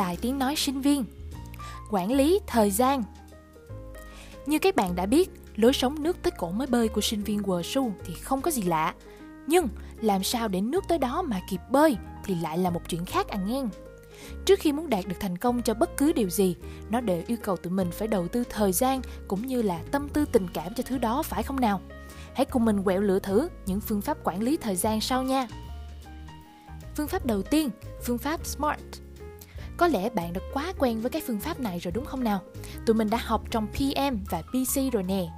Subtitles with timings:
[0.00, 1.04] Đài Tiếng Nói Sinh Viên
[1.90, 3.02] Quản lý thời gian
[4.46, 7.42] Như các bạn đã biết, lối sống nước tới cổ mới bơi của sinh viên
[7.42, 8.94] WSU thì không có gì lạ
[9.46, 9.68] Nhưng
[10.00, 13.28] làm sao để nước tới đó mà kịp bơi thì lại là một chuyện khác
[13.28, 13.68] à ngang
[14.44, 16.56] Trước khi muốn đạt được thành công cho bất cứ điều gì,
[16.90, 20.08] nó đều yêu cầu tụi mình phải đầu tư thời gian cũng như là tâm
[20.08, 21.80] tư tình cảm cho thứ đó phải không nào?
[22.34, 25.48] Hãy cùng mình quẹo lựa thử những phương pháp quản lý thời gian sau nha.
[26.96, 27.70] Phương pháp đầu tiên,
[28.02, 29.09] phương pháp SMART.
[29.80, 32.40] Có lẽ bạn đã quá quen với cái phương pháp này rồi đúng không nào?
[32.86, 35.28] Tụi mình đã học trong PM và PC rồi nè.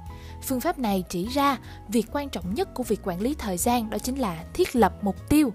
[0.43, 1.57] Phương pháp này chỉ ra
[1.89, 4.93] việc quan trọng nhất của việc quản lý thời gian đó chính là thiết lập
[5.01, 5.53] mục tiêu.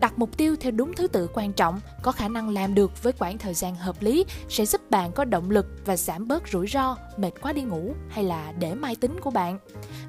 [0.00, 3.12] Đặt mục tiêu theo đúng thứ tự quan trọng, có khả năng làm được với
[3.12, 6.66] quãng thời gian hợp lý sẽ giúp bạn có động lực và giảm bớt rủi
[6.66, 9.58] ro, mệt quá đi ngủ hay là để mai tính của bạn.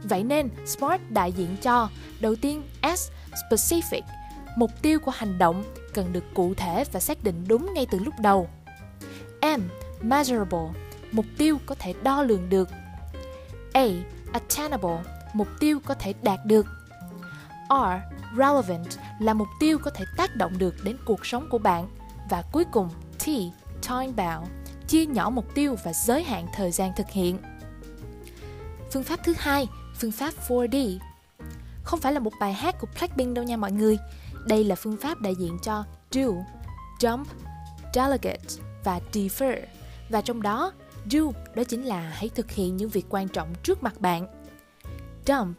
[0.04, 2.64] Vậy nên, SMART đại diện cho đầu tiên
[2.98, 3.10] S
[3.50, 4.02] specific,
[4.58, 5.64] mục tiêu của hành động
[5.94, 8.50] cần được cụ thể và xác định đúng ngay từ lúc đầu.
[9.42, 9.62] M
[10.02, 10.70] measurable,
[11.12, 12.70] mục tiêu có thể đo lường được.
[13.74, 13.86] A
[14.34, 16.66] attainable, mục tiêu có thể đạt được.
[17.70, 18.88] R relevant
[19.20, 21.88] là mục tiêu có thể tác động được đến cuộc sống của bạn.
[22.30, 23.26] Và cuối cùng, T
[23.88, 24.50] time bound,
[24.88, 27.38] chia nhỏ mục tiêu và giới hạn thời gian thực hiện.
[28.92, 29.68] Phương pháp thứ hai,
[30.00, 31.00] phương pháp 4D.
[31.84, 33.98] Không phải là một bài hát của Blackpink đâu nha mọi người.
[34.48, 36.30] Đây là phương pháp đại diện cho do,
[37.00, 37.26] jump,
[37.94, 38.44] delegate
[38.84, 39.62] và defer.
[40.10, 40.72] Và trong đó,
[41.10, 44.28] do đó chính là hãy thực hiện những việc quan trọng trước mặt bạn.
[45.28, 45.58] Dump,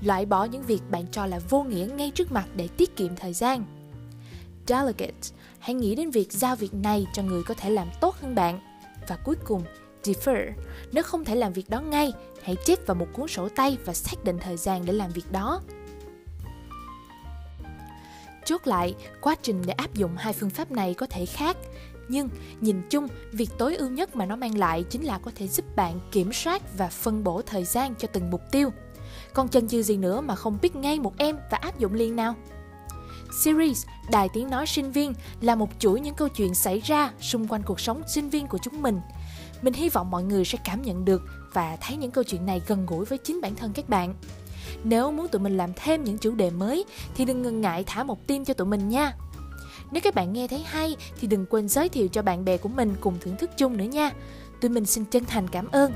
[0.00, 3.16] loại bỏ những việc bạn cho là vô nghĩa ngay trước mặt để tiết kiệm
[3.16, 3.64] thời gian.
[4.66, 8.34] Delegate, hãy nghĩ đến việc giao việc này cho người có thể làm tốt hơn
[8.34, 8.60] bạn.
[9.08, 9.62] Và cuối cùng,
[10.02, 10.50] defer,
[10.92, 12.12] nếu không thể làm việc đó ngay,
[12.42, 15.32] hãy chép vào một cuốn sổ tay và xác định thời gian để làm việc
[15.32, 15.60] đó.
[18.44, 21.56] Chốt lại, quá trình để áp dụng hai phương pháp này có thể khác,
[22.08, 22.28] nhưng
[22.60, 25.76] nhìn chung, việc tối ưu nhất mà nó mang lại chính là có thể giúp
[25.76, 28.70] bạn kiểm soát và phân bổ thời gian cho từng mục tiêu.
[29.34, 32.16] Còn chần chừ gì nữa mà không biết ngay một em và áp dụng liền
[32.16, 32.34] nào?
[33.44, 37.48] Series Đài Tiếng Nói Sinh Viên là một chuỗi những câu chuyện xảy ra xung
[37.48, 39.00] quanh cuộc sống sinh viên của chúng mình.
[39.62, 41.22] Mình hy vọng mọi người sẽ cảm nhận được
[41.52, 44.14] và thấy những câu chuyện này gần gũi với chính bản thân các bạn.
[44.84, 48.04] Nếu muốn tụi mình làm thêm những chủ đề mới, thì đừng ngần ngại thả
[48.04, 49.12] một tim cho tụi mình nha.
[49.90, 52.68] Nếu các bạn nghe thấy hay, thì đừng quên giới thiệu cho bạn bè của
[52.68, 54.10] mình cùng thưởng thức chung nữa nha.
[54.60, 55.92] Tụi mình xin chân thành cảm ơn.